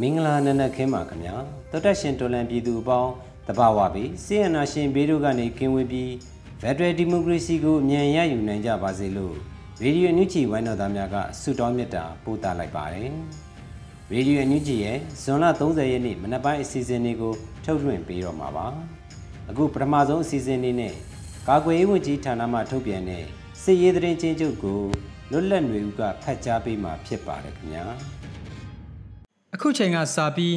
[0.00, 1.36] မင်္ဂလာနံနက်ခင်းပါခင်ဗျာ
[1.70, 3.12] တောတက်ရှင်တော်လန်ပြည်သူအပေါင်း
[3.48, 6.12] တဘာဝပြီးစီယနာရှင်ဘေးတို့ကနေကင်းဝေးပြီး
[6.60, 9.34] ဖက်ဒရယ်ဒီမိုကရေစီကိုအမြန်ရယူနိုင်ကြပါစေလို့
[9.82, 13.10] ရေဒီယိုအန်ယူဂျီဝိုင်းတော်သားများကဆုတောင်းမေတ္တာပို့သလိုက်ပါတယ်
[14.12, 18.66] ရေဒီယိုအန်ယူဂျီရဲ့ဇွန်လ30ရက်နေ့မနက်ပိုင်းအစီအစဉ်လေးကိုထုတ်လွှင့်ပေးတော့မှာပါ
[19.50, 20.94] အခုပထမဆုံးအစီအစဉ်လေးနဲ့
[21.48, 23.24] ကာကွယ်ရေးဝန်ကြီးဌာနမှထုတ်ပြန်တဲ့
[23.62, 24.80] စစ်ရေးသတင်းချင်းချုပ်ကို
[25.30, 27.84] လွတ်လပ်နေဦးကဖတ်ကြားပေးမှာဖြစ်ပါတယ်ခင်ဗျာ
[29.54, 30.56] အခုချိန်ကစပြီး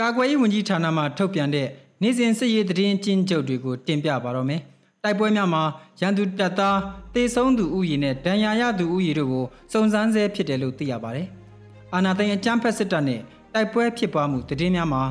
[0.00, 1.68] ကာကွယ်ရေးဝန်ကြီးဌာနမှထုတ်ပြန်တဲ့
[2.02, 4.60] နေ့စဉ်စစ်ရေးသတင်းကျဉ်းချုပ်တွေကိုတင်ပြပါတော့မယ်။
[5.02, 5.62] တိုက်ပွဲများမှာ
[6.00, 6.78] ရန်သူတပ်သား
[7.14, 11.26] တေဆုံးသူဥယျာဉ်နဲ့ဒဏ်ရာရသူဥယျာဉ်တို့ကိုစုံစမ်းဆဲဖြစ်တယ်လို့သိရပါတယ်။
[11.94, 13.20] အာနာသိန်းအကြမ်းဖက်စစ်တပ်နဲ့
[13.54, 15.02] တိုက်ပွဲဖြစ်ပွားမှုသတင်းများမှာ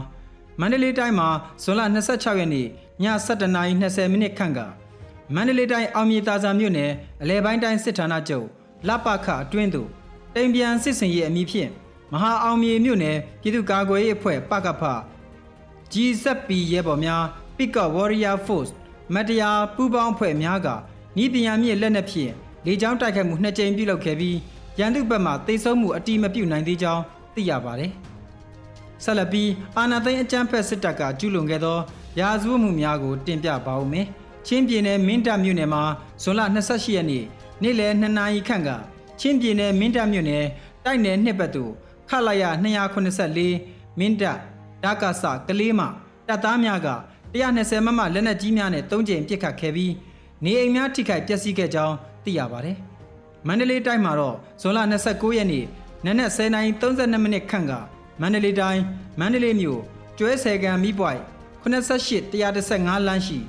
[0.60, 1.30] မန္တလေးတိုင်းမှာ
[1.64, 2.68] ဇွန်လ26ရက်နေ့ည
[3.28, 4.60] 7:20မိနစ်ခန့်က
[5.36, 6.92] မန္တလေးတိုင်းအောင်မြေသာစာမြို့နယ်
[7.22, 8.48] အလဲပိုင်းတိုင်းစစ်ဌာနချုပ်
[8.88, 9.90] လပခအတွင်းသို့
[10.36, 11.72] တိမ်ပြန်စစ်စင်ရေးအမည်ဖြင့်
[12.12, 14.84] မဟာအောင်မြေမြို့နယ်ပြည်သူ့ကာကွယ်ရေးအဖွဲ့ပကဖ
[15.94, 17.24] GZP ရဲဘော်များ
[17.58, 18.72] Pickup Warrior Force
[19.14, 20.68] မတရားပူးပေါင်းအဖွဲ့များက
[21.24, 22.32] ဤပညာမြင့်လက်နက်ဖြင့်
[22.66, 24.38] လေကြောင်းတိုက်ခိုက်မှုနှစ်ကြိမ်ပြုလုပ်ခဲ့ပြီး
[24.80, 27.04] ရန်သူဘက်မှတိတ်ဆုံးမှုအတိမပြုနိုင်သေးကြောင်း
[27.36, 27.92] သိရပါတယ်။
[29.04, 31.78] ဆက်လက်ပြီးအာနာသိန်းအကြမ်းဖက်စစ်တပ်ကကျူးလွန်ခဲ့သော
[32.20, 34.08] ရာဇဝတ်မှုများကိုတင်ပြပါဦးမယ်။
[34.48, 35.84] ချင်းပြည်နယ်မင်းတပ်မြို့နယ်မှာ
[36.22, 37.24] ဇွန်လ28ရက်နေ့
[37.62, 38.70] နေ့လယ်2နာရီခန့်က
[39.20, 40.46] ချင်းပြည်နယ်မင်းတပ်မြို့နယ်
[40.86, 41.72] တိုက်နယ်နှစ်ဘက်သို့
[42.10, 42.44] ခလာရ
[43.24, 44.38] 284မင်းတပ်
[44.84, 45.86] ဓာကဆကလေးမှ
[46.28, 46.90] တပ်သားများက
[47.36, 49.94] 120မမလက်နက်ကြီးများနဲ့၃ကြိမ်ပစ်ခတ်ခဲ့ပြီး
[50.44, 52.78] နေအိမ်များထိခိုက်ပျက်စီးခဲ့ကြောင်းသိရပါတယ်။
[53.48, 55.66] မန္တလေးတိုင်းမှာတော့ဇွန်လ29ရက်နေ့
[56.06, 57.74] နနက်10:32မိနစ်ခန့်က
[58.22, 58.82] မန္တလေးတိုင်း
[59.20, 59.82] မန္တလေးမြို့
[60.18, 61.22] ကျွဲဆယ်ကန်မိပွိုက်
[61.64, 63.40] 88 115လမ်းရှိ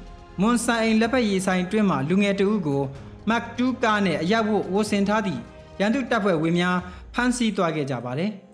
[0.41, 2.83] မွန်ဆိုင်အိမ်လက်ဖက်ရည်ဆိုင်တွင်းမှာလူငယ်တဦးကို
[3.29, 5.41] မက်တူကားနဲ့အရက်ဝတ်ဝတ်ဆင်ထားသည့်
[5.81, 6.77] ရန်သူတပ်ဖွဲ့ဝင်များ
[7.15, 8.33] ဖမ်းဆီးသွားခဲ့ကြပါတယ်။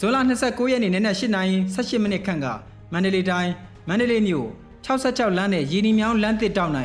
[0.00, 2.46] ဇွန်လ29ရက်နေ့နနက်8:18မိနစ်ခန့်က
[2.92, 3.52] မန္တလေးတိုင်း
[3.88, 4.48] မန္တလေးမြို့
[4.86, 6.72] 66လမ်းနဲ့ရည်နီမြောင်းလမ်းတစ်တောက်၌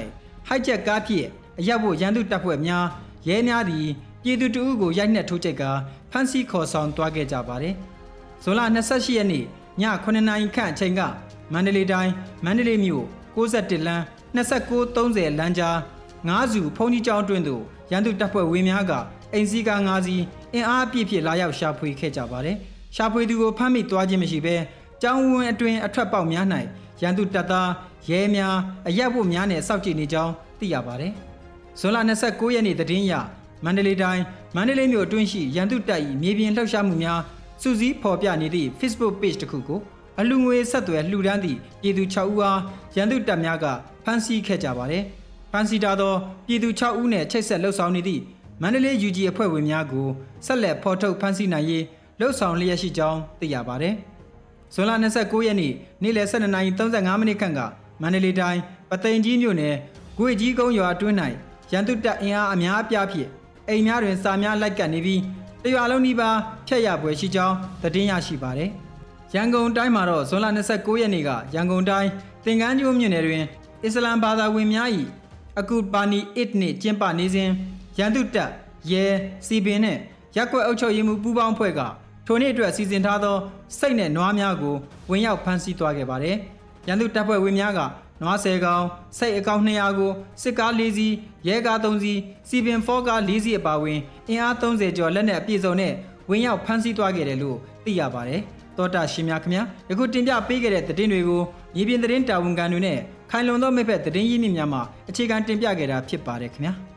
[0.48, 1.28] ဟိုက်ချက်ကားဖြင့်
[1.60, 2.86] အရက်ဖို့ရန်သူတပ်ဖွဲ့များ
[3.28, 3.88] ရဲများသည်
[4.24, 5.64] ပြည်သူတအုပ်ကိုရိုက်နှက်ထိုးချက်က
[6.12, 7.74] ဖမ်းဆီးခေါ်ဆောင်သွားခဲ့ကြပါတယ်။
[8.44, 9.46] ဇွန်လ28ရက်နေ့ည
[10.04, 11.02] 9နာရီခန့်အချိန်က
[11.54, 12.12] မန္တလေးတိုင်း
[12.46, 14.04] မန္တလေးမြို့61လမ်း
[14.36, 15.78] 2930လမ်းကြား
[16.28, 18.92] ငါးစုဖုန်ကြီးကျောင်းတွင်သို့ရန်သူတပ်ဖွဲ့ဝင်များက
[19.34, 20.24] အိမ်စီးကား၅စီး
[20.54, 22.58] အင်အားအပြည့်ဖြင့်လာရောက်ရှာဖွေခဲ့ကြပါတယ်။
[22.96, 24.56] ရှာဖွေသူကိုဖမ်းမိသွားခြင်းမရှိဘဲ
[25.02, 26.46] ကျောင်းဝင်းအတွင်အထွက်ပေါက်များ၌
[27.02, 27.70] ရန်သူတပ်သား
[28.10, 28.56] ရဲများ
[28.88, 31.12] အရက်ဖို့များနဲ့စောင့်ကြည့်နေကြောင်းသိရပါတယ်။
[31.80, 33.14] ဇွန်လ29ရက်နေ့တည်င်းရ
[33.64, 34.24] မန္တလေးတိုင်း
[34.56, 37.20] မန္တလေးမြို့အတွင်းရှိရန်သူတပ်၏မြေပြင်လှုပ်ရှားမှုများ
[37.62, 39.80] စူးစီးဖော်ပြနေသည့် Facebook page တစ်ခုကို
[40.20, 42.60] အလူငွေဆက်သွယ်လှူဒန်းသည့်ပြည်သူ6ဦးအား
[42.96, 43.66] ရန်သူတပ်များက
[44.04, 45.04] ဖမ်းဆီးခဲ့ကြပါတယ်။
[45.52, 46.14] ဖမ်းဆီးထားသော
[46.48, 48.22] ပြည်သူ6ဦးနှင့်ချိတ်ဆက်လှုပ်ဆောင်နေသည့်
[48.62, 50.08] မန္တလေး UG အဖွဲ့ဝင်များကို
[50.46, 51.84] ဆက်လက်ဖော်ထုတ်ဖမ်းဆီးနိုင်ရေး
[52.20, 53.96] လှုပ်ဆောင်လျက်ရှိကြောင်းသိရပါတယ်။
[54.74, 57.60] ဇွန်လ29ရက်နေ့နေ့လယ်12:35မိနစ်ခန့်က
[58.02, 59.76] မန္တလေးတိုင်းပသိမ်ကြီးမြို့နယ်
[60.18, 61.16] ဂွေကြီးကုန်းရွာအတွင်း၌
[61.72, 63.30] ရန်သူတပ်အင်အားအများအပြားဖြင့်
[63.70, 65.22] အိမ်များတွင်စာများလိုက်ကပ်နေပြီး
[65.64, 68.70] တရွာလုံးနီးပါးဖျက်ရပွဲရှိကြောင်းသတင်းရရှိပါတယ်။
[69.36, 72.10] ရန်ကုန်တိုင်းမှာတော့ဇွန်လ29ရက်နေ့ကရန်ကုန်တိုင်း
[72.46, 73.44] သင်္ကန်းကျွန်းမြို့နယ်တွင်
[73.84, 74.90] အစ္စလမ်ဘာသာဝင်များ၏
[75.60, 77.50] အကူပါနီအစ်နှင့်ကျင်းပနေစဉ်
[77.98, 78.50] ရန်သူတပ်
[78.92, 79.06] ရဲ
[79.48, 80.00] စီပင်နှင့်
[80.36, 81.82] ရက်ွက်အုပ်ချုပ်ရေးမှုပူးပေါင်းဖွဲ့က
[82.26, 83.38] ထိုနေ့အတွက်စီစဉ်ထားသော
[83.80, 84.76] စိတ်နဲ့နွားများကို
[85.10, 86.36] ဝင်ရောက်ဖမ်းဆီးသွားခဲ့ပါတယ်။
[86.88, 87.80] ရန်သူတပ်ဖွဲ့ဝင်များက
[88.22, 88.86] နွား10ကောင်
[89.18, 90.12] စိတ်အကောင်200ကို
[90.42, 91.14] စစ်ကား4စီး
[91.48, 94.00] ရဲကား3စီးစီပင်4ကား4စီးအပါအဝင်
[94.30, 95.94] အင်အား30ကျော်လက်နက်အပြည့်စုံနဲ့
[96.30, 98.42] ဝင်ရောက်ဖမ်းဆီးသွားခဲ့တယ်လို့သိရပါတယ်။
[98.78, 101.42] တောတာရှင်များခင်ဗျာယခုတင်ပြပေးခဲ့တဲ့သတင်းတွေကို
[101.76, 103.00] မြေပြင်သတင်းတာဝန်ခံတွေနဲ့
[103.32, 104.80] ခိုင်လုံသောမိဖက်သတင်းရင်းမြစ်များမှ
[105.10, 106.74] အခြေခံတင်ပြခဲ့တာဖြစ်ပါတယ်ခင်ဗျာ။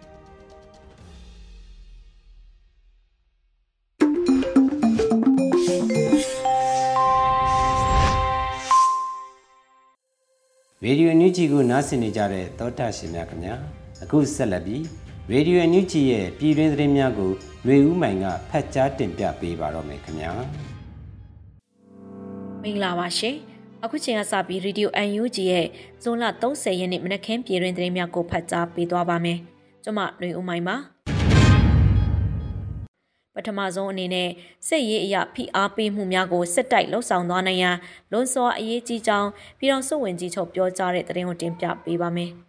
[10.88, 13.54] ရေဒီယိုအန်ယူဂျီကိုနားဆင်နေကြတဲ့သောတာရှင်များခင်ဗျာ
[14.02, 14.82] အခုဆက်လက်ပြီး
[15.32, 17.30] ရေဒီယိုအန်ယူဂျီရဲ့ပြည်တွင်းသတင်းများကို
[17.66, 20.30] လွေဦးမိုင်ကဖတ်ကြားတင်ပြပေးပါတော့မယ်ခင်ဗျာ
[22.62, 23.36] မင်္ဂလာပါရှင်
[23.84, 25.66] အခုချိန်ကစပြီးရေဒီယိုအန်ယူဂျီရဲ့
[26.02, 29.38] ဇွန်လ30ရက်နေ့မနက်ခင်းပြည်တွင်းသတင်းများကိုဖတ်ကြားပေးသွားပါမယ်
[29.84, 30.76] ကျွန်မလွေဦးမိုင်ပါ
[33.36, 34.28] ပထမဆုံးအနေနဲ့
[34.68, 37.76] စစ်ရေးအရာဖိအားပေးမှုများကိုစစ်တိုက်လှုပ်ဆောင်သွားနိုင်ရန်
[38.12, 39.28] လွန်စွာအရေးကြီးကြောင်း
[39.58, 42.32] ပြည်တော်စုဝင်ကြီးချုပ်ပြောကြားတဲ့သတင်းကိုတင်ပြပေးပါမယ်။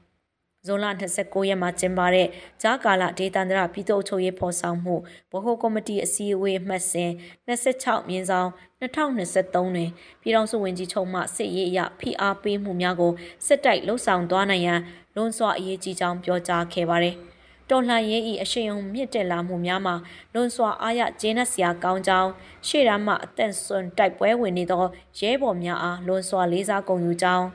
[0.68, 0.88] ဇွန်လ
[1.18, 2.28] 29ရက်မှာကျင်းပတဲ့
[2.62, 4.96] ကြားကာလဒေသန္တရပြည်သူ့အချုပ်ရေးဖော်ဆောင်မှု
[5.32, 7.12] ဗဟိုကော်မတီအစည်းအဝေးမှတ်စဉ်
[7.48, 8.50] 26မြင်းဆောင်
[8.82, 9.90] 2023တွင်
[10.22, 13.12] ပြည်ထောင်စုဝန်ကြီးချုပ်မှစစ်ရေးအရဖိအားပေးမှုများကို
[13.48, 14.80] စစ်တိုက်လှုံ့ဆော်သွားနိုင်ရန်
[15.16, 17.16] လွန်စွာအရေးကြီးကြောင်းပြောကြားခဲ့ပါတယ်။
[17.70, 19.96] တော်လှန်ရေး၏အရှိန်အဟုန်မြင့်တက်လာမှုများမှာ
[20.34, 22.30] လွန်စွာအားရကျင်းနှစရာကောင်းကြောင်း
[22.68, 24.84] ရှေ့တန်းမှအသက်ဆွန်တိုက်ပွဲဝင်နေသော
[25.20, 27.46] ရဲဘော်များအားလွန်စွာလေးစားဂုဏ်ယူကြောင်း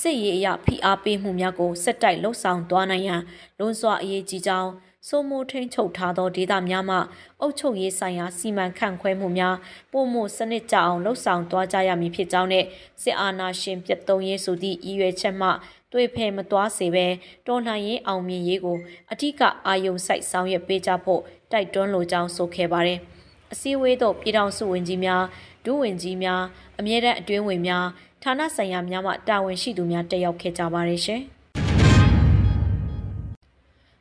[0.00, 3.22] စစ်ရေးအရဖိအားပေးမှုများကိုစက်တိုက်လှုပ်ဆောင်သွားနိုင်ရန်
[3.58, 4.70] လွန်စွာအရေးကြီးကြောင်း
[5.08, 6.96] စိုးမိုးထိန်ချုပ်ထားသောဒေသများမှ
[7.40, 9.56] အုပ်ချုပ်ရေးဆိုင်ရာစီမံခန့်ခွဲမှုများ
[9.92, 12.64] ပုံမှုစနစ်ကြအောင်လှုပ်ဆောင်သွားကြရမည်ဖြစ်ကြောင်းနဲ့
[13.02, 15.48] စစ်အာဏာရှင်ပြတ်သုံးရေးဆိုသည့်ရည်ရွယ်ချက်မှ
[15.94, 17.06] တွေ့ဖယ်မသွားစေဘဲ
[17.46, 18.78] တော်လှန်ရေးအောင်မြင်ရေးကို
[19.12, 19.34] အထူး
[19.66, 21.20] အာယုံစိုက်ဆောင်ရွက်ပေးကြဖို့
[21.52, 22.98] တိုက်တွန်းလိုကြောင်းဆိုခဲ့ပါတယ်။
[23.52, 25.22] အစည်းအဝေးသို့ပြည်ထောင်စုဝန်ကြီးများ
[25.64, 26.42] ဒုဝန်ကြီးများ
[26.78, 27.84] အမြဲတမ်းအတွင်းဝင်များ
[28.22, 31.22] ဌာနဆိုင်ရာများမှတာဝန်ရှိသူများတက်ရောက်ခဲ့ကြပါတယ်ရှင်။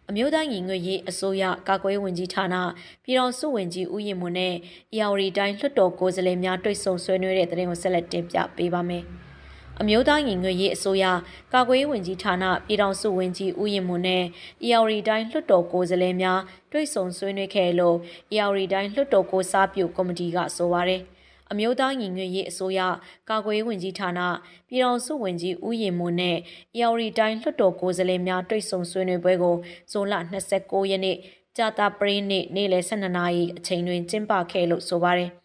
[0.09, 2.55] အမျိုးသားညီညွတ်ရေးအစိုးရကာကွယ်ဝင်ကြီးဌာန
[3.03, 4.53] ပြည်တော်စုဝင်ကြီးဦးရင်မွန်းနဲ့
[4.93, 9.05] အရာဝတီတိုင်းလွှတ်တော်ကိုယ်စားလှယ်များတွေ့ဆုံဆွေးနွေးတဲ့တဲ့ရင်ကိုဆက်လက်တင်ပြပေးပါမယ်။
[9.81, 11.05] အမျိုးသားညီညွတ်ရေးအစိုးရ
[11.53, 14.23] ကာကွယ်ရေးဝန်ကြီးဌာနပြည်ထောင်စုဝန်ကြီးဦးရင်မွန်နဲ့
[14.65, 16.39] EOR တိုင်းလွှတ်တော်ကိုယ်စားလှယ်များ
[16.71, 17.97] တွေ့ဆုံဆွေးနွေးခဲ့လို့
[18.33, 21.01] EOR တိုင်းလွှတ်တော်ကိုစားပြုကော်မတီကဆိုပါရယ်
[21.51, 22.79] အမျိုးသားညီညွတ်ရေးအစိုးရ
[23.29, 24.19] ကာကွယ်ရေးဝန်ကြီးဌာန
[24.69, 26.37] ပြည်ထောင်စုဝန်ကြီးဦးရင်မွန်းနဲ့
[26.75, 29.55] EOR တိုင်းလွှတ်တော်ကိုယ်စားလှယ်များတွေ့ဆုံဆွေးနွေးပွဲကို
[29.91, 30.13] ဇွန်လ
[30.53, 31.17] 29ရက်နေ့
[31.57, 35.42] ကြာတာပရိနေ့နေ့လယ်12နာရီအချိန်တွင်ကျင်းပခဲ့လို့ဆိုပါတယ်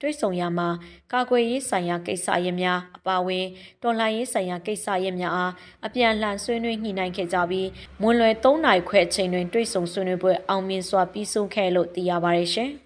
[0.00, 0.68] တွိဆုံရမှာ
[1.12, 3.46] ကာကွယ်ရေးဆိုင်ရာကိစ္စရပ်များအပါအဝင်
[3.82, 5.52] တော်လှန်ရေးဆိုင်ရာကိစ္စရပ်များအား
[5.86, 7.68] အပြန်အလှန်ဆွေးနွေးညှိနှိုင်းခဲ့ကြပြီး
[8.00, 12.70] မွန်လွယ်3နိုင်ခွဲအချိန်တွင်တွိဆုံဆွေးနွေးပွဲအောင်မြင်စွာပြီးဆုံးခဲ့လို့သိရပါတယ်ရှင်။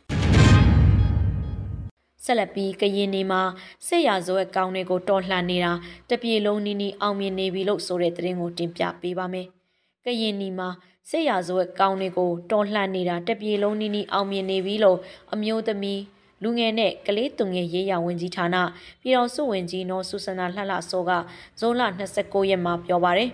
[2.24, 3.42] ဆက်လက်ပြီးကရင်နေမှာ
[3.86, 5.72] ဆက်ရဇိုးရဲ့ကောင်းတွေကိုတော်လှန်နေတာ
[6.10, 9.46] တပြေလုံးနီးနီးအောင်မြင်နေပြီလို့ဆိုတဲ့သတင်းကိုတင်ပြပေးပါမယ်။
[10.04, 10.68] ကရင်နီမှာ
[11.10, 14.98] ဆက်ရဇိုးရဲ့ကောင်းတွေကိုတော်လှန်နေတာတပြေလုံးနီးနီးအောင်မြင်နေပြီလို့
[15.32, 16.00] အမျိုးသမီး
[16.42, 18.56] လူငယ်နဲ့ကလေးသူငယ်ရေးရဝန်ကြီးဌာန
[19.02, 21.10] ပြည်တော်စုဝင်ကြီးနော်ဆူဆနာလှလှစောက
[21.58, 21.82] ဇွန်လ
[22.16, 23.30] 29ရက်မှာပြောပါရယ်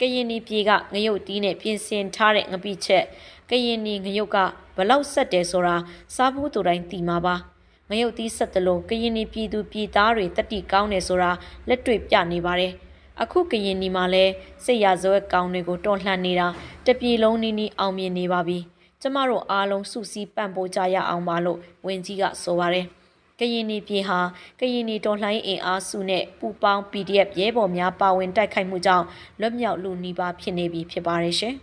[0.00, 3.04] ကရင်နီပြည်ကငရုတ်တီးနဲ့ပြင်ဆင်ထားတဲ့ငပိချက်
[3.50, 4.36] ကရင်နီငရုတ်က
[4.76, 5.76] ဘလောက်ဆက်တယ်ဆိုတာ
[6.14, 7.34] စားဖို့သူတိုင်းသိမှာပါ
[7.90, 11.30] ငရုတ်သီးဆက်တလုံးကရင်နီပြည်သူပြည်သားတွေတတိကောင်းတယ်ဆိုတာ
[11.68, 12.72] လက်တွေ့ပြနေပါတယ်
[13.22, 14.24] အခုကရင်နီမှာလဲ
[14.64, 16.46] စိတ်ရဇွဲကောင်းတွေကိုတော်လှန်နေတာ
[16.86, 18.58] တပြေလုံးနီးနီးအောင်မြင်နေပါပြီ
[19.02, 22.86] ကျမတို့အားလုံးစုစည်းပံ့ပိုးကြရအောင်ပါလို့ဝင်ကြီးကဆိုပါတယ်
[23.40, 24.18] ကရင်နီပြည်ဟာ
[24.60, 29.06] ကရင်နီတော်လှန်ရေးအင်အားစုနဲ့ပူပေါင်း PDF ရဲဘော်များပါဝင်တိုက်ခိုက်မှုကြောင့်
[29.40, 31.54] လွတ်မြောက်လူနီးပါးဖြစ်နေပြီဖြစ်ပါတယ်ရှင်။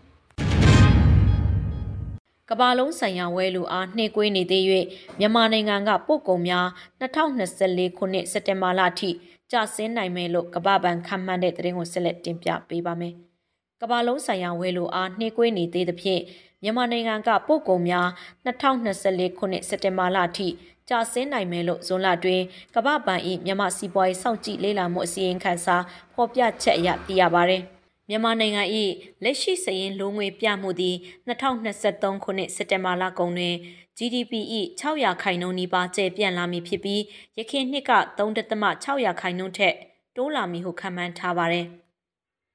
[2.50, 4.63] ကဘာလုံးဆိုင်ရာဝဲလူအားနှိကွေးနေသေး၍
[5.19, 6.67] မြန်မာနိုင်ငံကပို့ကုန်များ
[7.01, 9.10] 2024ခုနှစ်စက်တင်ဘာလအထိ
[9.51, 13.13] ကျဆင်းနိုင်မယ်လို့ကဘာဘန်ခန့်မှန်းတဲ့သတင်းကိုဆက်လက်တင်ပြပေးပါမယ်။
[13.81, 16.22] ကဘာလုံးဆိုင်ရာဝဲလူအားနှိကွေးနေသေးသဖြင့်
[16.63, 18.08] မြန်မာနိုင်ငံကပို့ကုန်များ
[18.46, 20.48] 2024ခုနှစ်စက်တင်ဘာလအထိ
[20.89, 22.41] ကျဆင်းနိုင်မယ်လို့ဇွန်လတွင်
[22.75, 25.75] ကမ္ဘာ့ဘဏ်၏မြန်မာစီးပွားရေးစောင့်ကြည့်လေ့လာမှုအစီရင်ခံစာ
[26.13, 27.63] ဖော်ပြချက်အရသိရပါသည်။
[28.10, 28.63] မြန်မာနိုင်ငံ၏
[29.24, 30.96] လက်ရှိစရင်လိုငွေပြမှုသည်
[31.27, 33.55] 2023ခုနှစ်စက်တင်ဘာလကုန်တွင်
[33.98, 34.34] GDP
[34.79, 37.01] ၏600ခိုင်နှုန်းနီးပါးကျပြန့်လာမည်ဖြစ်ပြီး
[37.38, 39.75] ရခိုင်နှစ်က3.600ခိုင်နှုန်းထက်
[40.15, 41.67] တိုးလာမည်ဟုခန့်မှန်းထားပါသည်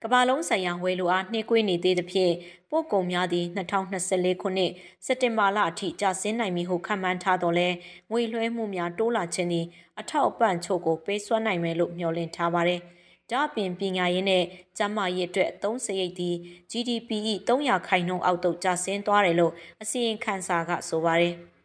[0.04, 2.32] ကမ္ဘာလုံးဆိုင်ရာဝယ်လိုအားနှိကွေးနေသေးသဖြင့်
[2.70, 4.72] ပို့ကုန်များသည့်2024ခုနှစ်
[5.06, 7.68] စက်တင်ဘာလအထိကျဆင်းနိုင်မည်ဟုခန့်မှန်းထားတော်လဲ
[8.10, 9.66] ငွေလွှဲမှုများတိုးလာခြင်းသည်
[10.00, 12.80] အထောက်အပံ့ချို့ကိုပေးစွမ်းနိုင်မယ်လို့မျှော်လင့်ထားပါတယ်။
[13.30, 14.44] ဒါအပြင်ပညာရေးနဲ့
[14.76, 16.36] ကျန်းမာရေးအတွက်အသုံးစရိတ်သည်
[16.70, 17.10] GDP
[17.48, 19.52] ၏300ခိုင်နှုန်းအောက်သို့ကျဆင်းသွားတယ်လို့
[19.82, 21.36] အစီရင်ခံစာကဆိုပါတယ်။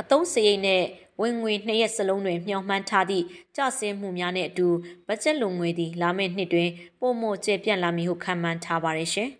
[0.00, 0.82] အသုံးစရိတ်နဲ့
[1.20, 3.24] ဝင်ငွေနှစ်ရက်စလုံးတွင်မျှော်မှန်းထားသည့်
[3.56, 4.68] ကျဆင်းမှုများနဲ့အတူ
[5.06, 6.68] ဘတ်ဂျက်လုံငွေသည်လာမယ့်နှစ်တွင်
[7.00, 9.28] ပိုမိုကျပြန့်လာမည်ဟုခန့်မှန်းထားပါတယ်ရှင်။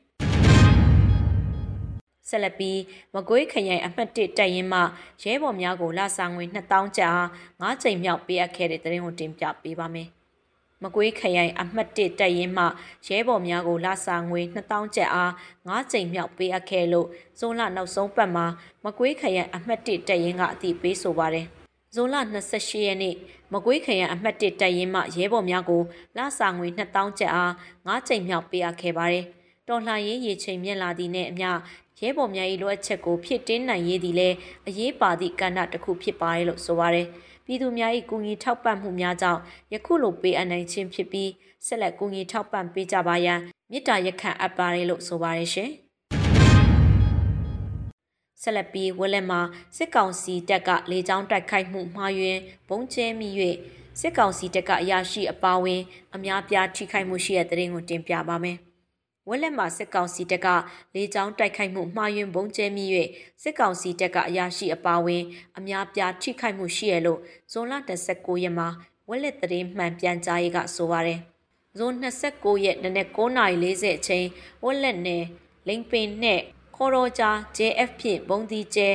[2.29, 2.81] ဆက်လက်ပြီး
[3.15, 4.81] မကွေးခရိုင်အမှတ်1တပ်ရင်းမှ
[5.23, 7.29] ရဲဘော်များကိုလာစာငွေ2000ကျပ်အား
[7.61, 10.09] 9ချိန်မြောက်ပေးအပ်ခဲ့တဲ့တဲ့ရင်ကိုတင်ပြပေးပါမယ်။
[10.85, 12.65] မကွေးခရိုင်အမှတ်1တပ်ရင်းမှ
[13.07, 15.33] ရဲဘော်များကိုလာစာငွေ2000ကျပ်အား
[15.65, 18.47] 9ကြိမ်မြောက်ပေးအပ်ခဲ့လို့ဇွန်လနောက်ဆုံးပတ်မှာ
[18.85, 21.47] မကွေးခရိုင်အမှတ်1တပ်ရင်းကအတိပေးဆိုပါတယ်
[21.95, 22.17] ဇွန်လ
[22.51, 23.15] 28ရက်နေ့
[23.53, 25.83] မကွေးခရိုင်အမှတ်1တပ်ရင်းမှရဲဘော်များကို
[26.17, 27.53] လစာငွေ2000ကျပ်အား
[27.87, 29.27] 9ချိန်မြောက်ပေးအပ်ခဲ့ပါတယ်။
[29.69, 31.51] တော်လှန်ရေးရေချိန်မြင့်လာသည့်နဲ့အမျှ
[32.05, 34.37] ရဲဘော်များ၏လိုအပ်ချက်ကိုဖြစ်တင်းနိုင်ရေးသည်လည်း
[34.69, 37.07] အရေးပါသည့်ကဏ္ဍတစ်ခုဖြစ်ပါတယ်လို့ဆိုပါတယ်။
[37.47, 39.41] ပြည်သူများ၏ကူညီထောက်ပံ့မှုများကြောင့်
[39.73, 41.31] ယခုလိုပေးအပ်နိုင်ခြင်းဖြစ်ပြီး
[41.67, 45.71] ဆက်လက်ကူညီထောက်ပံ့ပေးကြပါရန်မေတ္တာရက်ခံအပ်ပါတယ်လို့ဆိုပါတယ်ရှင်။
[48.43, 49.41] ဆက်လက်ပြီးဝက်လက်မှာ
[49.77, 53.29] စစ်ကောင်စီတပ်ကလေကြောင်းတိုက်ခိုက်မှုမှားယွင်းဘုံကျဲမိ၍
[54.01, 55.83] စစ်ကောင်စီတပ်ကအရာရှိအပါဝင်
[56.15, 58.59] အများပြားထိခိုက်မှုရှိတဲ့တဲ့ရင်ကိုတင်ပြပါမယ်။
[59.29, 60.49] ဝက်လက်မှာစစ်ကောင်စီတပ်က
[60.95, 62.85] လေကြောင်းတိုက်ခိုက်မှုမှားယွင်းဘုံကျဲမိ၍
[63.43, 65.23] စစ်ကောင်စီတပ်ကအရာရှိအပါဝင်
[65.59, 67.21] အများပြားထိခိုက်မှုရှိရလို့
[67.53, 67.73] ဇွန်လ
[68.09, 68.69] 29ရက်မှာ
[69.09, 71.19] ဝက်လက်တဲ့မှန်ပြန်ကြားရေးကဆိုပါတယ်။
[71.79, 74.27] ဇွန်29ရက်နေ့9:40အချိန်
[74.65, 75.25] ဝက်လက်နယ်
[75.69, 76.41] လိန်ပင်နဲ့
[76.77, 78.91] ခေါ်တော်ကြား JF ဖြင့်ဘုံဒီကျဲ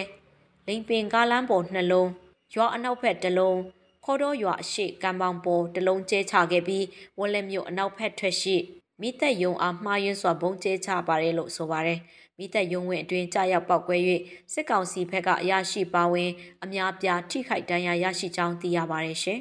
[0.68, 2.10] လိန်ပင်ကားလမ်းပေါ်နှလုံး
[2.54, 3.60] ရွာအနောက်ဘက်တစ်လုံး
[4.06, 6.86] ခေါ်တော်ရွာအရှိကံပေါင်ပေါ်တစ်လုံးကျဲချခဲ့ပြီး
[7.20, 8.56] ဝက်လက်မြို့အနောက်ဘက်ထွက်ရှိ
[9.02, 12.00] မိသက်ယုံအားမှားယွင်းစွာဘုံကျဲချပါတယ်လို့ဆိုပါတယ်
[12.38, 13.98] မိသက်ယုံဝင်အတွင်းကြာရောက်ပောက်ကွဲ၍
[14.54, 16.32] စစ်ကောင်စီဘက်ကအရာရှိပါဝင်
[16.64, 19.40] အများပြားထိခိုက်ဒဏ်ရာရရှိကြောင်းသိရပါတယ်ရှင်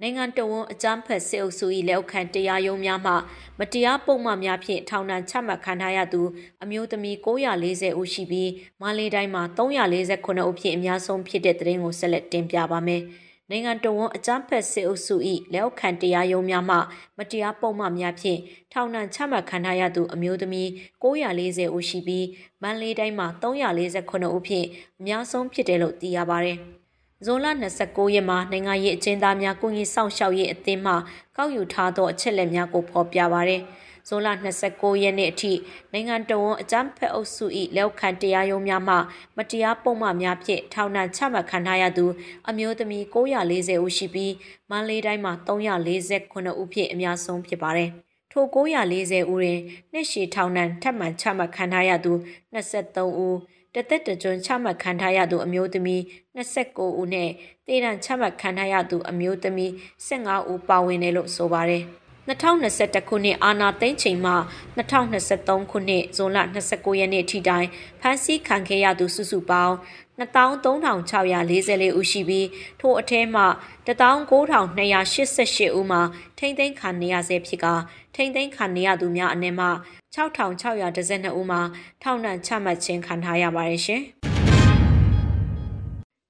[0.00, 3.12] နိုင်ငံတော်ဝန်အကြမ်းဖက်စစ်အုပ်စု၏လက်အောက်ခံတရားရုံးများမှ
[3.58, 6.22] မတရားပုံမှန်များဖြင့်ထောင်ဒဏ်ချမှတ်ခံထားရသူ
[6.62, 7.16] အမျိုးသမီး
[7.56, 8.50] 940ဦးရှိပြီး
[8.80, 13.02] မန္တလေးတိုင်းမှာ348ဦးဖြင့်အများဆုံးဖြစ်တဲ့သတင်းကိုဆက်လက်တင်ပြပါမယ်။
[13.54, 15.16] နိုင်ငံတော်ဝန်အကြမ်းဖက်စစ်အုပ်စု၏
[15.52, 16.76] လက်အောက်ခံတရားရုံးများမှ
[17.18, 18.40] မတရားပုံမှန်များဖြင့်
[18.72, 20.68] ထောင်ဒဏ်ချမှတ်ခံထားရသူအမျိုးသမီး
[21.02, 22.26] 940ဦးရှိပြီး
[22.62, 24.66] မန္တလေးတိုင်းမှာ348ဦးဖြင့်
[24.98, 26.58] အများဆုံးဖြစ်တယ်လို့သိရပါတယ်။
[27.24, 27.46] ဇွန်လ
[27.80, 30.94] 29ရက်မှာနိုင်ငံရေးအကျဉ်းသားများကုညီဆောင်ရှောက်ရေးအသင်းမှ
[31.36, 33.62] ကောက်ယူထားသောအချက်လက်များကိုဖော်ပြပါရယ်
[34.08, 34.28] ဇွန်လ
[34.64, 35.52] 29ရက်နေ့အထိ
[35.92, 38.96] နိုင်ငံတော်ဝန်အကြမ်းဖက်အုပ်စု၏လက်ခံတရားရုံးများမှ
[39.36, 42.06] မတရားပုံမှန်များဖြင့်ထောင်ဒဏ်ချမှတ်ခံထားရသူ
[42.48, 44.32] အမျိုးသမီး940ဦးရှိပြီး
[44.70, 47.90] မန္တလေးတိုင်းမှာ348ဦးဖြင့်အများဆုံးဖြစ်ပါတယ်
[48.32, 49.58] ထို940ဦးတွင်
[49.92, 52.12] နှစ်ရှည်ထောင်ဒဏ်ထပ်မံချမှတ်ခံထားရသူ
[52.54, 53.36] 23ဦး
[53.74, 56.00] တသက်တကြွချမှတ်ခံထားရသူအမျိုးသမီး
[56.36, 57.30] 29ဦးနဲ့
[57.66, 59.70] တေတံချမှတ်ခံထားရသူအမျိုးသမီး
[60.08, 61.84] 15ဦးပါဝင်တယ်လို့ဆိုပါတယ်
[62.28, 64.32] 2021ခုနှစ်အာနာသိန်းချိန်မှ
[64.78, 66.38] 2023ခုနှစ်ဇွန်လ
[66.70, 67.66] 29ရက်နေ့ထိတိုင်
[68.00, 69.74] ဖမ်းဆီးခံခဲ့ရသူစုစုပေါင်း
[70.18, 72.48] 23,644ဦးရှိပြီး
[72.80, 73.42] ထိုအထဲမှ
[73.86, 76.02] 19,288ဦးမှာ
[76.38, 77.66] ထိမ့်သိမ်းခံနေရဆဲဖြစ်က
[78.14, 79.68] ထိမ့်သိမ်းခံနေရသူများအနက်မှ
[80.14, 81.60] 6612ဦးမှာ
[82.02, 84.02] ထောင်ဒဏ်ချမှတ်ခြင်းခံထားရပါတယ်ရှင်။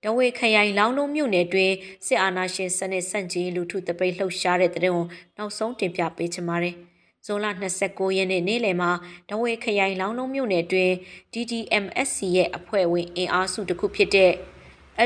[0.04, 1.73] တဝေခရိုင်လောင်းလုံးမြို့နယ်တွင်
[2.06, 6.75] စစ်အာဏာရှင်စနစ်ဆန့်ကျင်လူထုတပိတ်လှုပ်ရှားတဲ့တဲ့ဝန်နောက်ဆုံးတင်ပြပေးချင်ပါတယ်။
[7.26, 7.47] ဇွန်လ
[7.80, 8.90] 29ရက်နေ့နေ့လယ်မှာ
[9.30, 10.92] တဝေခရိုင်လောင်းလုံးမြို့နယ်တွင်
[11.32, 14.32] DDMSC ရဲ့အဖွဲ့ဝင်အင်အားစုတစ်ခုဖြစ်တဲ့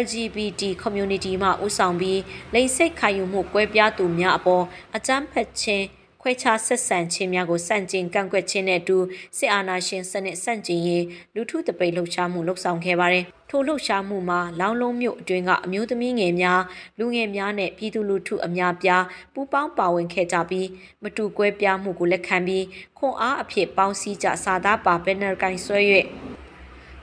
[0.02, 2.20] LGBT community မှဦးဆောင်ပြီး
[2.54, 4.64] လိင်စိတ်ခံယူမှုကွဲပြားသူများအပေါ်
[4.96, 5.84] အကြမ်းဖက်ခြင်း
[6.28, 8.98] ခွဲခြားဆက်ဆံခြင်းများကိုစန့်ကျင်ကန့်ကွက်ခြင်းနဲ့အတူ
[9.38, 11.04] စစ်အာဏာရှင်စနစ်စန့်ကျင်ရေး
[11.34, 16.62] လူထုတပိတ်လှုပ်ရှားမှုလှုပ်ဆောင်ခဲ့ပါတယ်။ထိုလှုပ်ရှားမှုမှာလောင်းလုံးမြို့အတွင်းကအမျိုးသမီးငယ်များ
[16.98, 19.04] လူငယ်များနဲ့ပြည်သူလူထုအများပြား
[19.34, 20.68] ပူးပေါင်းပါဝင်ခဲ့ကြပြီး
[21.02, 22.64] မတူကွဲပြားမှုကိုလက်ခံပြီး
[22.98, 25.78] ခွန်အားအဖြစ်ပေါင်းစည်းကြစာသားပါဘန်နာကိုင်ဆွဲ၍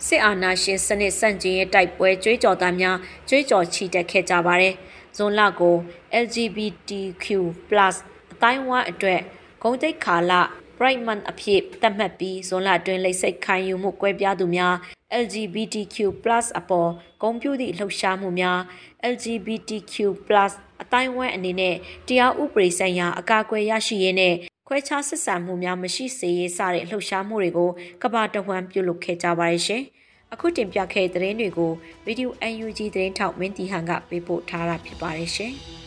[0.05, 2.97] စစ်အာဏာရှင်စနစ်စန့်ကျင်ရေးတိုက်ပွဲကြွေးကြော်သားများ
[3.29, 4.73] ကြွေးကြော်ချီတက်ခဲ့ကြပါတယ်။
[5.17, 5.75] ဇွန်လကို
[6.23, 7.25] LGBTQ+
[8.43, 9.21] တိုင်းဝမ်အတွက်
[9.63, 10.33] ဂုံတိတ်ခါလ
[10.77, 14.73] Bright Month အဖြစ်သတ်မှတ်ပြီးဇွန်လအတွင်းလိပ်စိတ်ခံယူမှုကွဲပြားသူများ
[15.23, 15.97] LGBTQ+
[16.59, 16.89] အပေါ်
[17.21, 18.59] ဂုံပြူသည့်လှုပ်ရှားမှုများ
[19.13, 19.95] LGBTQ+
[20.81, 21.75] အတိုင်းဝမ်အနေနဲ့
[22.07, 24.35] တရားဥပဒေဆိုင်ရာအကာအကွယ်ရရှိရေးနဲ့
[24.67, 27.69] ခွဲခြားဆက်ဆံမှုများမရှိစေရေးစတဲ့လှုပ်ရှားမှုတွေကို
[28.01, 29.83] ကဘာတဝမ်းပြုလုပ်ခဲ့ကြပါရဲ့ရှင်။
[30.33, 31.71] အခုတင်ပြခဲ့တဲ့သတင်းတွေကို
[32.07, 32.29] Radio
[32.63, 35.55] UNG သတင်းထောက်မင်းတီဟန်ကပေးပို့ထားတာဖြစ်ပါတယ်ရှင်။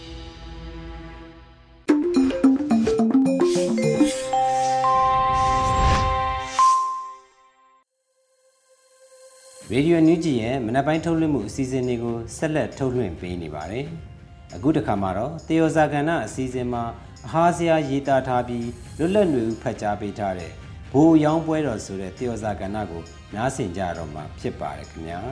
[9.72, 13.84] ရေဒီယိုနူးဂျီရဲ့မနက်ပိုင်းထုတ်လွှင့်မှုအစီအစဉ်တွေကိုဆက်လက်ထုတ်လွှင့်ပေးနေပါတယ်။
[14.54, 16.82] အခုတစ်ခါမှာတော့တေယောဇာကဏ္ဍအစီအစဉ်မှာ
[17.26, 18.66] အဟာစရာရေးသားထားပြီး
[18.98, 20.50] လွတ်လပ်နေဦးဖတ်ကြားပေးထားတဲ့
[20.92, 23.02] ဘိုးရောင်းပွဲတော်ဆိုတဲ့တေယောဇာကဏ္ဍကို
[23.34, 25.18] နားဆင်ကြတော့မှာဖြစ်ပါတယ်ခင်ဗျာ။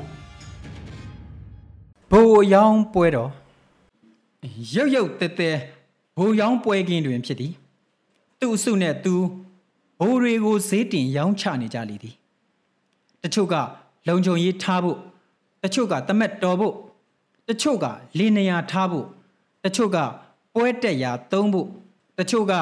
[2.11, 3.31] ဘိုးရောင်းပွဲတော်
[4.75, 5.51] ရုပ်ရုပ်တဲတဲ
[6.17, 7.53] ဘိုးရောင်းပွဲကင်းတွင်ဖြစ်သည်။
[8.41, 9.15] သူ့အစုနဲ့သူ
[10.01, 12.15] ဘိုးတွေကိုဈေးတင်ရောင်းချနေကြလေသည်။
[13.25, 13.57] တချို့က
[14.09, 14.99] လုံခြုံရေးထားဖို့
[15.63, 16.75] တချို့ကတမက်တော်ဖို့
[17.49, 17.87] တချို့က
[18.19, 19.07] လေနေရာထားဖို့
[19.65, 19.99] တချို့က
[20.55, 21.69] ပွဲတက်ရာသုံးဖို့
[22.19, 22.53] တချို့က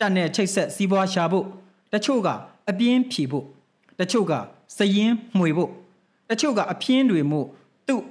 [0.00, 1.46] တက်နဲ့ချိတ်ဆက်စီးပွားရှာဖို့
[1.92, 2.28] တချို့က
[2.68, 3.46] အပြင်းဖြီဖို့
[4.00, 4.32] တချို့က
[4.76, 5.70] စရင်မှွေဖို့
[6.30, 7.40] တချို့ကအပြင်းတွေမှု
[7.86, 8.02] သူ့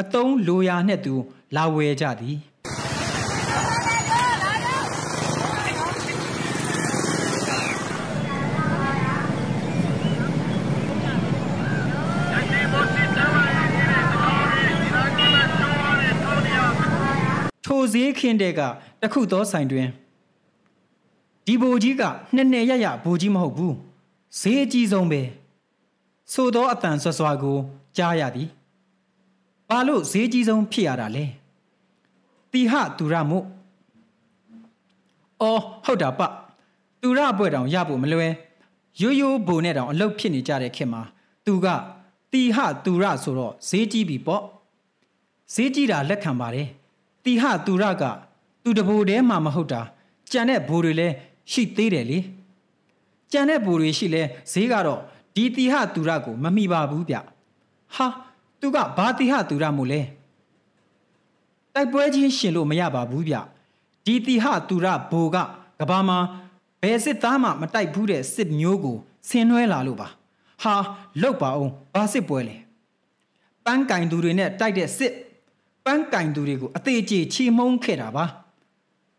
[0.00, 1.14] အတုံးလိုရာနှင့်သူ
[1.56, 2.38] လာဝယ်ကြသည်
[17.66, 18.60] ထို ဈေးခင်းတဲ့က
[19.00, 19.88] တခုသောဆိုင်တွင်
[21.46, 22.02] ဒီဘိုကြီးက
[22.34, 23.76] နှစ်နှစ်ရရဘိုကြီးမဟုတ်ဘူး
[24.40, 25.22] ဈေးအကြီးဆုံးပဲ
[26.32, 27.58] ဆိုသောအတန်ဆွဆွာကို
[27.96, 28.48] ကြားရသည်
[29.68, 31.24] ဘာလို့ဈေးကြီးဆုံးဖြစ်ရတာလဲ
[32.52, 33.44] တီဟသူရမို့
[35.42, 36.20] အော်ဟုတ်တာပ
[37.00, 38.32] သူရဘွဲ့တောင်ရဖို့မလွယ်
[39.00, 41.02] ရိုးရိုးဘိုနဲ့တောင်အလုတ်ဖြစ်နေကြတဲ့ခင်မှာ
[41.46, 41.66] သူက
[42.32, 44.42] တီဟသူရဆိုတော့ဈေးကြီးပြီပေါ့
[45.54, 46.68] ဈေးကြီးတာလက်ခံပါတယ်
[47.24, 48.04] တီဟသူရက
[48.62, 49.80] သူတဘိုတည်းမှမဟုတ်တာ
[50.32, 51.14] ကြံတဲ့ဘိုတွေလည်း
[51.52, 52.18] ရှိသေးတယ်လေ
[53.32, 54.22] ကြံတဲ့ဘိုတွေရှိလဲ
[54.52, 55.00] ဈေးကတော့
[55.34, 57.16] ဒီတီဟသူရကိုမမိပါဘူးဗျ
[57.96, 58.06] ဟာ
[58.60, 60.00] သူကဘာတီဟသူရမို့လဲ
[61.74, 63.36] တိုက်ပွဲချင်းရှင်လို့မရပါဘူးဗျ
[64.04, 65.36] ဒီတီဟသူရဘိုက
[65.80, 66.18] ကဘာမှာ
[66.82, 68.96] ဘယ်စစ်သားမှမတိုက်ဘူးတဲ့စစ်မျိုးကို
[69.28, 70.08] ဆင်းနွှဲလာလို့ပါ
[70.62, 70.74] ဟာ
[71.22, 72.56] လောက်ပါအောင်ဘာစစ်ပွဲလဲ
[73.64, 75.12] ပန်းကင်သူတွေနဲ့တိုက်တဲ့စစ်
[75.84, 78.24] ပန်းကင်သူတွေကိုအသေးကြီးချီမုံခဲ့တာပါ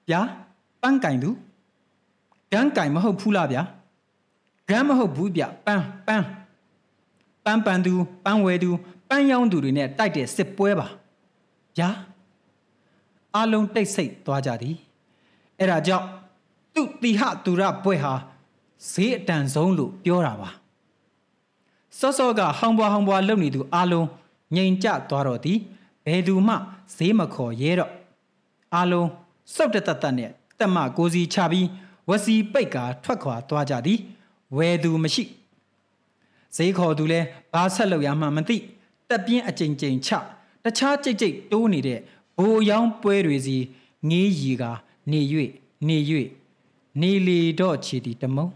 [0.09, 0.21] ဗျာ
[0.81, 1.29] ပန်းကင်သူ
[2.51, 3.61] ဂန်းကင်မဟုတ်ဘူးလားဗျာ
[4.69, 6.25] ဂန်းမဟုတ်ဘူးဗျပန်းပန်း
[7.45, 7.93] ပန်းပန်းသူ
[8.25, 8.69] ပန်းဝဲသူ
[9.09, 10.87] ပန်းရောင်းသူတွေနဲ့တိုက်တဲ့စစ်ပွဲပါ
[11.77, 11.89] ဗျာ
[13.37, 14.75] အလုံးတိတ်ဆိတ်သွားကြသည်
[15.59, 16.07] အဲ့ဒါကြောင့်
[16.73, 18.13] သူတိဟသူရပွဲဟာ
[18.91, 20.49] ဈေးအတန်ဆုံးလို့ပြောတာပါ
[21.99, 24.07] စောစောကဟောင်းပွားဟောင်းပွားလုပ်နေသူအလုံး
[24.55, 25.57] ငြိမ်ကျသွားတော့သည်
[26.05, 26.55] ဘယ်သူမှ
[26.95, 27.91] ဈေးမခေါ်ရဲတော့
[28.75, 29.09] အလုံး
[29.55, 30.29] စောက်တတတနဲ့
[30.59, 31.67] တက်မကိုစီချပြီး
[32.09, 33.99] ဝစီပိတ်ကာထွက်ခွာသွားကြသည်
[34.57, 35.23] ဝယ်သူမရှိ
[36.55, 37.19] ဈေးခေါ်သူလဲ
[37.53, 38.57] ဘာဆက်လုပ်ရမှမသိ
[39.09, 40.09] တက်ပြင်းအကြိမ်ကြိမ်ချ
[40.63, 41.99] တခြားကြိတ်ကြိတ်တိုးနေတဲ့
[42.37, 43.57] ဘိုးရောင်းပွဲတွေစီ
[44.09, 44.63] ငေးရီက
[45.11, 45.21] နေ၍
[45.87, 45.97] နေ၍
[47.01, 48.47] နေလီတော့ချီတီတမုံ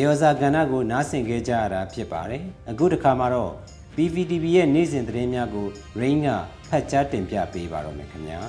[0.00, 3.52] ဒေဝဇာကဏ္ဍကိုနားဆင်ခဲ့ကြရတာဖြစ်ပါတယ်အခုတစ်ခါမှာတော့
[3.96, 5.66] PVTV ရဲ့နေ့စဉ်သတင်းများကို
[6.00, 6.28] Rain က
[6.68, 8.40] ဖတ်ကြားတင်ပြပေးပါတော့မယ်ခင်ဗျာ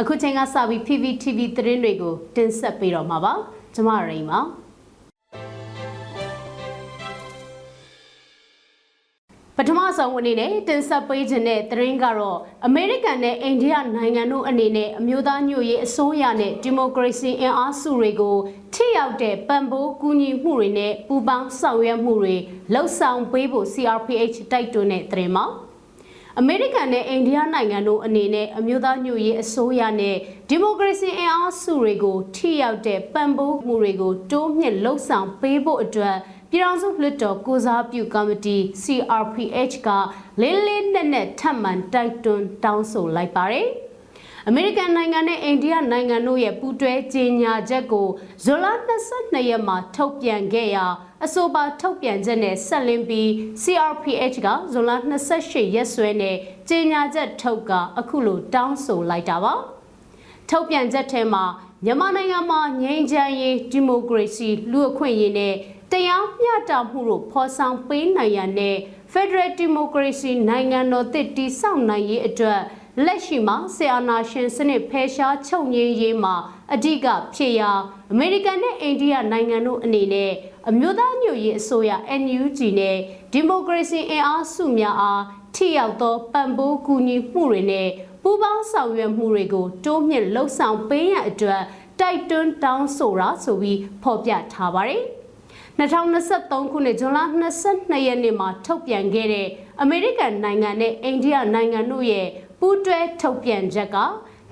[0.00, 3.34] အခုချိန်ကစပြီး PVTV သတင်းတွေကိုတင်ဆက်ပေးတော့မှာပါ
[3.74, 4.40] ကျမရိန်ပါ
[9.62, 18.36] ပထမဆုံးအနေနဲ့တင်ဆက်ပေးခြင်းတဲ့သတင်းကတော့အမေရိကန်နဲ့အိန္ဒိယနိုင်ငံတို့အနေနဲ့အမျိုးသားညွတ်ရေးအစိုးရနဲ့ဒီမိုကရေစီအင်အားစုတွေကို
[18.74, 22.36] ထိရောက်တဲ့ပံ့ပိုးကူညီမှုတွေနဲ့ပူးပေါင်းဆောင်ရွက်မှုတွေ
[22.72, 25.46] လှုပ်ဆောင်ပေးဖို့ CRPH တိုက်တွန်းတဲ့သတင်းမှာ
[26.38, 30.16] အမေရိကန်နဲ့အိန္ဒိယနိုင်ငံတို့အနေနဲ့အမျိုးသားညွတ်ရေးအစိုးရနဲ့
[30.48, 36.16] ဒီမိုကရေစီအင်အားစုတွေကိုထိရောက်တဲ့ပံ့ပိုးမှုတွေကိုတိုးမြင့်လှုပ်ဆောင်ပေးဖို့အတွက်
[36.52, 39.88] ပြည်ထောင်စုလွှတ်တော်ကိုစားပြုကော်မတီ CRPH က
[40.40, 43.68] လေးလေးနက်နက်ထပ်မံတိုက်တွန်းတောင်းဆိုလိုက်ပါတယ်။
[44.48, 48.08] အမေရိကန်နိုင်ငံနဲ့အိန္ဒိယနိုင်ငံတို့ရဲ့ပူးတွဲကြေညာချက်ကို
[48.44, 48.66] ဇွန်လ
[49.08, 50.86] 22ရက်မှာထုတ်ပြန်ခဲ့ရာ
[51.24, 53.28] အဆိုပါထုတ်ပြန်ချက်နဲ့ဆက်လင်းပြီး
[53.62, 54.90] CRPH ကဇွန်လ
[55.32, 56.36] 28ရက်စွဲနဲ့
[56.68, 59.54] ကြေညာချက်ထုတ်ကအခုလိုတောင်းဆိုလိုက်တာပါ။
[60.50, 61.44] ထုတ်ပြန်ချက်ထဲမှာ
[61.84, 65.54] မြန်မာနိုင်ငံမှာငြိမ်းချမ်းရေးဒီမိုကရေစီလူ့အခွင့်အရေးနဲ့
[65.92, 68.76] တရား မျှတမှုတို့ဖော်ဆောင်ပေးနိုင်ရန်နဲ့
[69.12, 72.60] Federal Democracy နိုင်ငံတော်သစ်တည်ဆောက်နိုင်ရေးအတွက်
[73.04, 76.34] လက်ရှိမှာဆီအာနာရှင်စနစ်ဖယ်ရှားချုပ်ငြိမ်းရေးမှာ
[76.74, 77.70] အဓိကဖြစ်ရာ
[78.12, 80.32] အမေရိကန်နဲ့အိန္ဒိယနိုင်ငံတို့အနေနဲ့
[80.68, 81.90] အမျိုးသားညွတ်ရေးအစိုးရ
[82.22, 82.96] NUG နဲ့
[83.32, 85.22] ဒီမိုကရေစီအင်အားစုများအား
[85.54, 87.88] ထိရောက်သောပံ့ပိုးကူညီမှုတွေနဲ့
[88.22, 91.62] ပူးပေါင်းဆောင်ရွက်မှုတွေကိုတိုးမြင့်လှုပ်ဆောင်ပေးရန်အတွက်
[92.00, 95.04] တိုက်တွန်းတောင်းဆိုတာဆိုပြီးဖော်ပြထားပါတယ်။
[95.80, 97.20] 2023ခုနှစ်ဇွန်လ
[97.62, 99.48] 22ရက်နေ့မှာထုတ်ပြန်ခဲ့တဲ့
[99.82, 102.26] အမေရိကန်နိုင်ငံနဲ့အိန္ဒိယနိုင်ငံတို့ရဲ့
[102.60, 103.96] ပူးတွဲထုတ်ပြန်ချက်က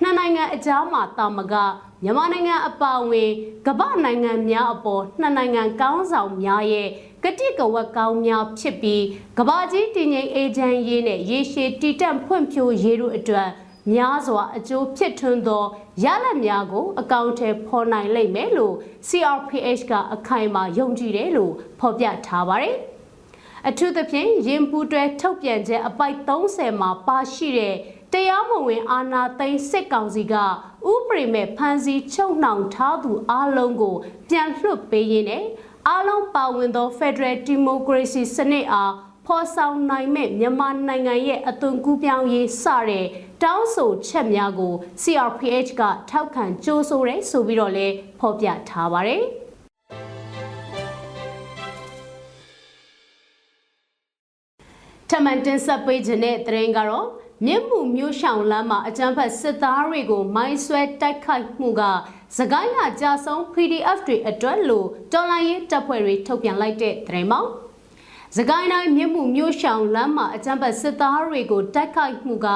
[0.02, 1.54] နှစ်နိုင်ငံအကြားမှာတာမက
[2.02, 3.30] မြန်မာနိုင်ငံအပါအဝင်
[3.66, 6.88] ကမ္ဘာနိုင်ငံများအပေါ်နှစ်နိုင်ငံကောင်းဆောင်များရဲ့
[7.24, 9.04] ကတိကဝတ်ကောင်းများဖြစ်ပြီး
[9.38, 13.48] ကမ္ဘာကြီးတည်ငြိမ်အေဂျင့်ရေးနဲ့ရေရှည်တည်တံ့ဖွံ့ဖြိုးရေးတို့အတွက်
[13.92, 15.64] များစွာအကျိုးဖြစ်ထွန်းသော
[16.04, 18.74] ရလဒ်များကို အကောင့်ထဲဖော်နိုင်လိမ့်မယ်လို့
[19.08, 22.76] CRPH ကအခိုင်အမာယုံကြည်တယ်လို့ဖော်ပြထားပါတယ်။
[23.68, 27.74] အထူးသဖြင့်ရင်ပူတွဲထုတ်ပြန်ချက်အပိုက်30မှာပါရှိတဲ့
[28.12, 30.34] တရားမဝင်အာဏာသိမ်းစစ်ကောင်စီက
[30.92, 33.96] ဥပဒေမဲ့ဖမ်းဆီးချုပ်နှောင်ထားသူအလုံးကို
[34.28, 35.44] ပြန်လွှတ်ပေးရင်းနဲ့
[35.88, 38.92] အလုံးပါဝင်သော Federal Democracy စနစ်အား
[39.30, 43.06] ဖဖော်ဆောင်နိုင်မဲ့မြန်မာနိုင်ငံရဲ့အသွင်ကူးပြောင်းရေးစတဲ့
[43.42, 49.22] တောင်းဆိုချက်များကို CRPH ကထောက်ခံကြိုးဆိုရဲဆိုပြီးတော့လည်းဖော်ပြထားပါတယ်။
[55.10, 57.06] ထမန်တင်ဆက်ပေးခြင်းတဲ့တရင်ကတော့
[57.46, 61.82] မြင့်မှုမျိုးရှောင်လမ်းမှာအကြမ်းဖက်စစ်သားတွေကိုမိုင်းဆွဲတိုက်ခိုက်မှုက
[62.36, 67.50] စကိုင်းကကြာဆုံး PDF တွေအတွက်လို့တော်လိုင်းရေးတပ်ဖွဲ့တွေထုတ်ပြန်လိုက်တဲ့တရင်မောင်
[68.36, 72.48] စကိုင်းတိုင်းမြင့်မှုမျိုးရှောင်လမ်းမှာအကြမ်းဖက်စစ်သားတွေကိုတိုက်ခိုက်မှုက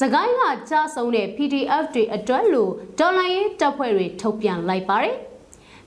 [0.00, 5.16] စကိုင်းကကြာဆုံးတဲ့ PDF တွေအတွက်လို့တော်လိုင်းရေးတပ်ဖွဲ့တွေထုတ်ပြန်လိုက်ပါတယ်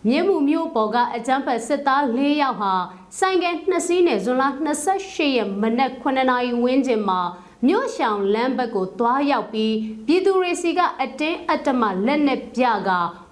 [0.07, 2.73] မြင်းမှုမျိုးပေါ်ကအကြမ်းဖက်စစ်သား၄ယောက်ဟာ
[3.19, 4.43] ဆိုင်ကယ်နှစ်စီးနဲ့ဇွန်လ
[4.85, 7.21] 28ရက်မနက်9နာရီဝန်းကျင်မှာ
[7.67, 9.75] မြို့ရှောင်လမ်းဘက်ကိုသွားရောက်ပြီး
[10.07, 12.89] ပြည်သူတွေစီကအတင်းအတ္တမလက်နဲ့ပြက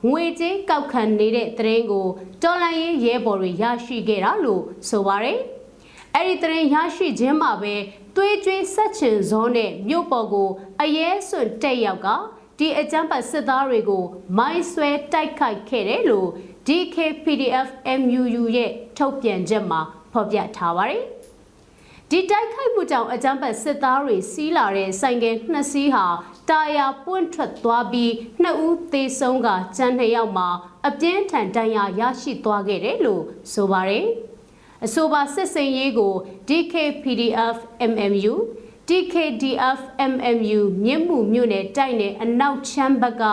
[0.10, 2.08] ငွေကြေးကောက်ခံနေတဲ့တရင်ကို
[2.43, 5.39] တော်လန်ရေးရဲဘော်တွေရရှိခဲ့တာလို့ဆိုပါတယ်။
[6.20, 7.76] အဲ့ဒီတရင်ရရှိခြင်းမှာပဲ
[8.16, 10.50] သွေးကြွေးဆက်ချင်စောနဲ့မြို့ပေါ်ကို
[10.82, 12.08] အရဲစွန့်တက်ရောက်က
[12.60, 14.04] ဒီအကြမ်းဖက်စစ်သားတွေကို
[14.38, 16.30] မိုင်းဆွဲတိုက်ခိုက်ခဲ့တယ်လို့
[16.68, 17.68] DKPDF
[18.00, 19.82] MUU ရဲ့ထုတ်ပြန်ချက်မှာ
[20.14, 21.04] ဖော်ပြထားပါတယ်။
[22.10, 26.06] ဒီတိုက်ခိုက်မှုကြောင့်အကြမ်းဖက်စစ်သားတွေစီးလာတဲ့ဆိုင်ကယ်နှစ်စီးဟာ
[26.50, 30.50] တာယာပွင့်ထွက်သွားပြီးနှစ်ဦးသေဆုံးကကျန်နှစ်ယောက်မှာ
[30.88, 34.08] အပြင်းထန်ဒဏ်ရာရရှိသွားခဲ့တယ်လို့ဆိုပါတယ်။
[34.86, 36.13] အဆိုပါစစ်စင်ရေးကို
[36.50, 37.58] DKPDF
[37.92, 38.34] MMU
[38.90, 39.80] DKDF
[40.12, 43.24] MMU မြင့်မှုမြို့နယ်တိုက်နယ်အနောက်ချမ်းဘက်က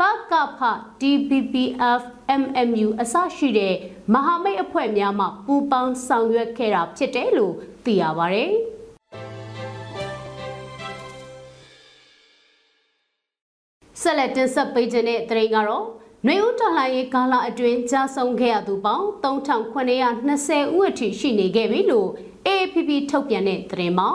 [0.00, 0.60] ပကဖ
[1.00, 2.02] DBPF
[2.42, 3.74] MMU အစရှိတဲ့
[4.12, 8.44] မဟာမိတ်အဖွဲ့များမှပူးပေါင်းဆောင်ရွက်ခဲ့တာဖြစ်တယ်လို့သိရပါဗျ။
[14.00, 15.84] ဆက်လက်တင်ဆက်ပေးခြင်းတဲ့တရင်ကတော့
[16.26, 22.08] နှွေဦးတော်လှန်ရေးကာလအတွင်းကြာဆုံးခဲ့ရသူပေါင်း3920ဦးအထိရှိနေခဲ့ပြီလို့
[22.46, 24.08] AAPP ထုတ်ပြန်တဲ့သတင်းမှာ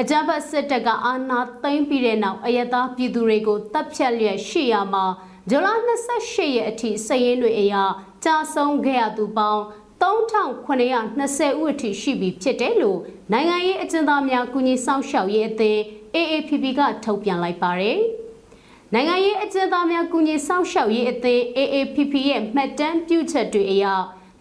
[0.00, 5.04] အကြမ်းဖက်စစ်တပ်ကအာဏာသိမ်းပြီးတဲ့နောက်အယက်သားပြည်သူတွေကိုတပ်ဖြတ်လျက်ရှိရမှာ
[5.50, 7.74] ဇူလိုင်28ရက်အထိစည်ရင်းတွေအရ
[8.24, 9.62] ကြာဆုံးခဲ့ရသူပေါင်း
[10.02, 13.00] 3920ဦးအထိရှိပြီဖြစ်တယ်လို့
[13.32, 15.80] နိုင်ငံရေးအကျဉ်းသားများကုညီဆောင်ရှောက်ရေးအသင်း
[16.14, 18.00] AAPP ကထုတ်ပြန်လိုက်ပါတယ်။
[18.94, 23.84] နိုင်ငံရေးအကျဉ်းသားများကုညီဆောင်ရှောက်ရေးအသင်း AAPP ရဲ့မှတ်တမ်းပြုချက်တွေအရ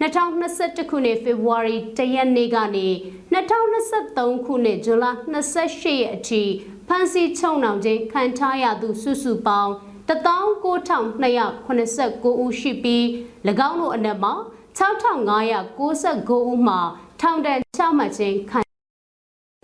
[0.02, 2.88] 2021ခုနှစ်ဖေဖော်ဝါရီတရက်နေ့ကနေ
[3.34, 5.06] 2023ခုနှစ်ဇွန်လ
[5.54, 6.42] 28ရက်အထိ
[6.88, 9.72] ဖမ်းဆီးချုပ်နှောင်ခြင်းခံထားရသူစုစုပေါင်း
[10.10, 13.04] 19289ဦးရှိပြီး၎
[13.70, 14.34] င်းတို့အနက်မှာ
[14.78, 16.80] 6599ဦးမှာ
[17.22, 18.60] ထောင်ဒဏ်ချမှတ်ခြင်းခံ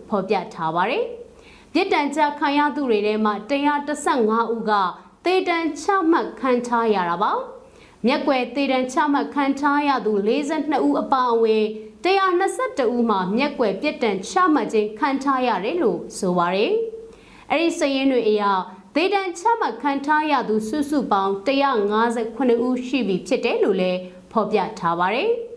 [0.08, 1.04] ဖော်ပြထားပါတယ်။
[1.76, 4.72] ပြည်တံကြခံရသူတွေထဲမှာ115ဦးက
[5.24, 7.32] တေတံချမှတ်ခံထားရတာပါ။
[8.06, 11.64] မြက်ွယ်တေတံချမှတ်ခံထားရသူ42ဦးအပါအဝင်
[12.04, 16.72] 122ဦးမှာမျက်ွယ်ပြစ်ဒဏ်ချမှတ်ခြင်းခံထားရတယ်လို့ဆိုပါရယ်။
[17.50, 18.42] အဲ့ဒီစည်ရင်းတွေအရ
[18.94, 24.00] ဒေတန်ချမှတ်ခံထားရသူစုစုပေါင်း158ဦးရှိပြီဖြစ်တယ်လို့လည်း
[24.32, 25.30] ဖော်ပြထားပါရယ်။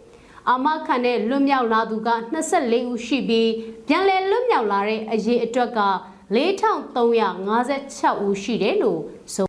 [0.50, 2.10] အာမခံတဲ့လွတ်မြောက်လာသူက
[2.50, 3.52] 24ဦးရှိပြီး
[3.88, 5.82] ပြန်လည်လွတ်မြောက်လာတဲ့အရေးအတွက်က
[6.36, 9.02] 4356ဦးရှိတယ်လို့
[9.34, 9.48] ဆို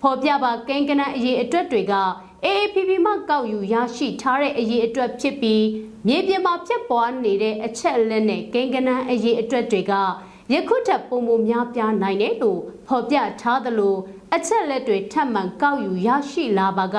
[0.00, 1.94] ဖော်ပြပါကိန်းကနအရေးအတွက်တွေက
[2.44, 5.64] AAPP မှကောက်ယူရရှိထားတဲ့အရေးအတွက်ဖြစ်ပြီး
[6.06, 9.92] မြေပြင်မှာဖြစ်ပွားနေတဲ့အချက်အလက်နဲ့ကိန်းကနအရေးအတွက်တွေက
[10.52, 13.96] ယခုထပ်ပုံမများပြားနိုင်တယ်လို့ဖော်ပြထားသလို
[14.34, 16.98] အချက်လက်တွေထပ်မံကောက်ယူရရှိလာပါက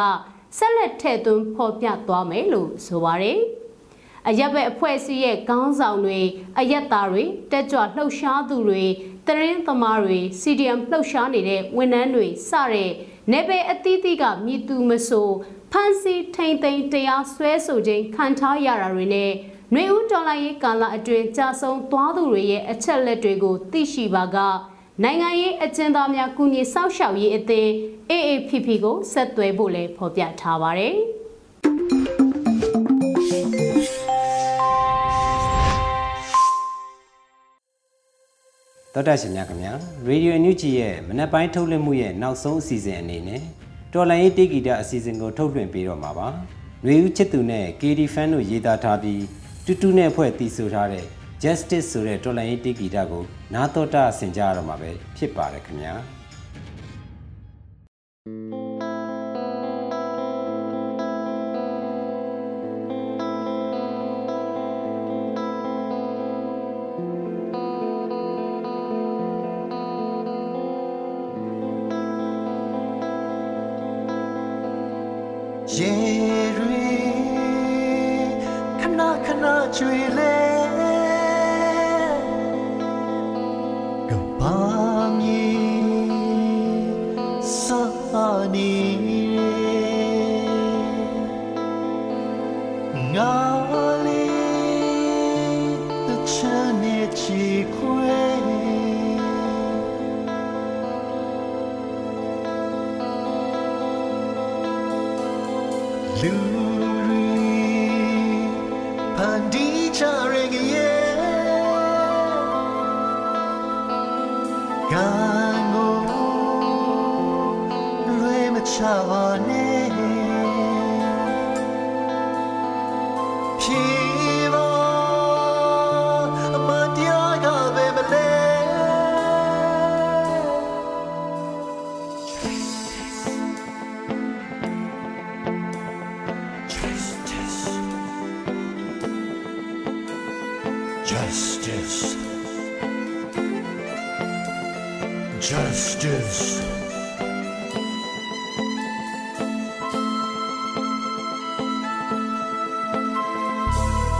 [0.57, 3.39] ဆက်လက်ထည့်သွင်းဖော်ပြသွားမယ်လို့ဆိုပါတယ်။
[4.29, 6.19] အရက်ဘက်အဖွဲ့အစည်းရဲ့ခေါင်းဆောင်တွေ
[6.59, 8.83] အရက်သားတွေတက်ကြွလှုပ်ရှားသူတွေ
[9.27, 12.91] တရင်သမားတွေ CDM လှုပ်ရှားနေတဲ့ဝန်ထမ်းတွေစတဲ့
[13.31, 15.29] နေပယ်အသီးသီးကမြည်သူမဆို
[15.71, 19.31] ဖန်စီထိန်သိမ်းတရားဆွဲဆိုခြင်းခံထားရတာတွေနဲ့
[19.73, 24.37] နှွေဦးတော်လိုင်းရေးကာလအတွင်းကြာဆုံးသွားသူတွေရဲ့အချက်လက်တွေကိုသိရှိပါက
[24.99, 27.69] နိုင်ငံရေးအကျဉ်းသားများကုညီစောင့်ရှောက်ရေးအသင်း
[28.11, 30.95] AAPP ကိုဆက်သွယ်ဖို့လည်းဖော်ပြထားပါတယ်။
[38.93, 39.73] တော်တာရှင်များခင်ဗျာ
[40.07, 43.41] ရေဒီယိုညူချီရဲ့မနက်ပိုင်းထုတ်လွှင့်မှုရဲ့နောက်ဆုံးအစီအစဉ်အနေနဲ့
[43.93, 46.27] တော်လိုင်းရေးတေဂီတာအစီအစဉ်ကိုထုတ်လွှင့်ပေးတော့မှာပါ။
[46.87, 49.23] ရေဦးချစ်သူနဲ့ KD fan တို့ရေးသားထားပြီး
[49.65, 51.05] တူတူနဲ့ဖွဲ့တည်ဆိုထားတဲ့
[51.43, 55.95] Justice ဆိုတဲ့တော်လိုင်းရေးတေဂီတာကို နားတော်တာဆင်ကြရတော့မှာပဲဖြစ်ပါတယ်ခင်ဗျာ။
[75.75, 76.87] Jerry
[78.79, 80.40] ခဏခဏချွေလဲ
[97.31, 98.01] 是过。
[106.21, 107.25] Luri
[109.17, 110.91] pandicha regie
[114.91, 115.89] Gango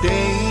[0.03, 0.50] ဒီ